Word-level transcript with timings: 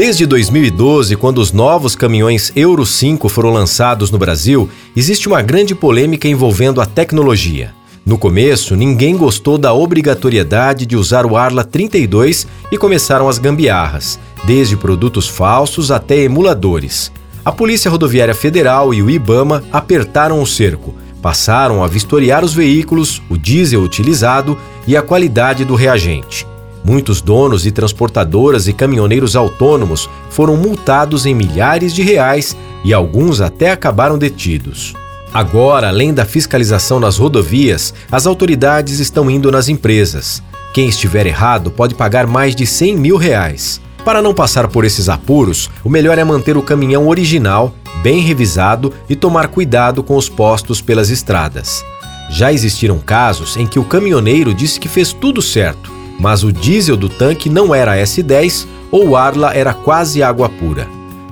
Desde 0.00 0.24
2012, 0.24 1.14
quando 1.16 1.42
os 1.42 1.52
novos 1.52 1.94
caminhões 1.94 2.50
Euro 2.56 2.86
5 2.86 3.28
foram 3.28 3.50
lançados 3.50 4.10
no 4.10 4.16
Brasil, 4.16 4.66
existe 4.96 5.28
uma 5.28 5.42
grande 5.42 5.74
polêmica 5.74 6.26
envolvendo 6.26 6.80
a 6.80 6.86
tecnologia. 6.86 7.74
No 8.06 8.16
começo, 8.16 8.74
ninguém 8.74 9.14
gostou 9.14 9.58
da 9.58 9.74
obrigatoriedade 9.74 10.86
de 10.86 10.96
usar 10.96 11.26
o 11.26 11.36
Arla 11.36 11.64
32 11.64 12.46
e 12.72 12.78
começaram 12.78 13.28
as 13.28 13.36
gambiarras, 13.36 14.18
desde 14.46 14.74
produtos 14.74 15.28
falsos 15.28 15.90
até 15.90 16.16
emuladores. 16.22 17.12
A 17.44 17.52
Polícia 17.52 17.90
Rodoviária 17.90 18.34
Federal 18.34 18.94
e 18.94 19.02
o 19.02 19.10
IBAMA 19.10 19.62
apertaram 19.70 20.40
o 20.40 20.46
cerco, 20.46 20.94
passaram 21.20 21.84
a 21.84 21.86
vistoriar 21.86 22.42
os 22.42 22.54
veículos, 22.54 23.20
o 23.28 23.36
diesel 23.36 23.82
utilizado 23.82 24.56
e 24.86 24.96
a 24.96 25.02
qualidade 25.02 25.62
do 25.62 25.74
reagente. 25.74 26.46
Muitos 26.84 27.20
donos 27.20 27.66
e 27.66 27.70
transportadoras 27.70 28.66
e 28.66 28.72
caminhoneiros 28.72 29.36
autônomos 29.36 30.08
foram 30.30 30.56
multados 30.56 31.26
em 31.26 31.34
milhares 31.34 31.94
de 31.94 32.02
reais 32.02 32.56
e 32.82 32.94
alguns 32.94 33.40
até 33.40 33.70
acabaram 33.70 34.18
detidos. 34.18 34.94
Agora, 35.32 35.88
além 35.88 36.12
da 36.12 36.24
fiscalização 36.24 36.98
nas 36.98 37.16
rodovias, 37.16 37.94
as 38.10 38.26
autoridades 38.26 38.98
estão 38.98 39.30
indo 39.30 39.50
nas 39.50 39.68
empresas. 39.68 40.42
Quem 40.72 40.88
estiver 40.88 41.26
errado 41.26 41.70
pode 41.70 41.94
pagar 41.94 42.26
mais 42.26 42.56
de 42.56 42.66
100 42.66 42.96
mil 42.96 43.16
reais. 43.16 43.80
Para 44.04 44.22
não 44.22 44.34
passar 44.34 44.66
por 44.68 44.84
esses 44.84 45.08
apuros, 45.08 45.70
o 45.84 45.90
melhor 45.90 46.18
é 46.18 46.24
manter 46.24 46.56
o 46.56 46.62
caminhão 46.62 47.06
original, 47.06 47.74
bem 48.02 48.20
revisado 48.20 48.92
e 49.08 49.14
tomar 49.14 49.48
cuidado 49.48 50.02
com 50.02 50.16
os 50.16 50.28
postos 50.28 50.80
pelas 50.80 51.10
estradas. 51.10 51.84
Já 52.30 52.52
existiram 52.52 52.98
casos 52.98 53.56
em 53.56 53.66
que 53.66 53.78
o 53.78 53.84
caminhoneiro 53.84 54.54
disse 54.54 54.80
que 54.80 54.88
fez 54.88 55.12
tudo 55.12 55.42
certo, 55.42 55.99
mas 56.20 56.44
o 56.44 56.52
diesel 56.52 56.96
do 56.96 57.08
tanque 57.08 57.48
não 57.48 57.74
era 57.74 57.96
S10 57.96 58.66
ou 58.90 59.16
Arla 59.16 59.54
era 59.54 59.72
quase 59.72 60.22
água 60.22 60.48
pura. 60.48 60.86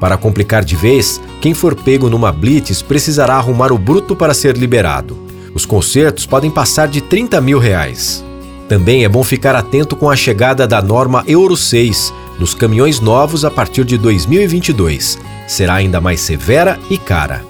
Para 0.00 0.16
complicar 0.16 0.64
de 0.64 0.74
vez, 0.74 1.20
quem 1.40 1.52
for 1.52 1.74
pego 1.74 2.08
numa 2.08 2.32
blitz 2.32 2.80
precisará 2.80 3.34
arrumar 3.34 3.70
o 3.70 3.78
bruto 3.78 4.16
para 4.16 4.32
ser 4.32 4.56
liberado. 4.56 5.16
Os 5.54 5.66
consertos 5.66 6.24
podem 6.24 6.50
passar 6.50 6.88
de 6.88 7.02
30 7.02 7.40
mil 7.40 7.58
reais. 7.58 8.24
Também 8.68 9.04
é 9.04 9.08
bom 9.08 9.22
ficar 9.22 9.54
atento 9.54 9.94
com 9.94 10.08
a 10.08 10.16
chegada 10.16 10.66
da 10.66 10.80
norma 10.80 11.22
Euro 11.26 11.56
6 11.56 12.14
nos 12.38 12.54
caminhões 12.54 13.00
novos 13.00 13.44
a 13.44 13.50
partir 13.50 13.84
de 13.84 13.98
2022. 13.98 15.18
Será 15.46 15.74
ainda 15.74 16.00
mais 16.00 16.20
severa 16.20 16.78
e 16.88 16.96
cara. 16.96 17.49